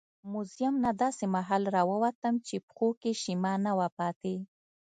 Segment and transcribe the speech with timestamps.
[0.31, 4.35] موزیم نه داسې مهال راووتم چې پښو کې شیمه نه وه پاتې.